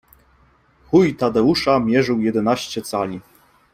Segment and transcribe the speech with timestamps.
[0.89, 3.21] Chuj Tadeusza mierzył jedenaście cali